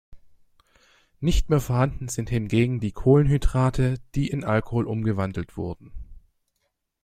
Nicht 1.19 1.51
mehr 1.51 1.59
vorhanden 1.61 2.07
sind 2.07 2.31
hingegen 2.31 2.79
die 2.79 2.91
Kohlenhydrate, 2.91 3.99
die 4.15 4.29
in 4.29 4.43
Alkohol 4.43 4.87
umgewandelt 4.87 5.57
wurden. 5.57 5.91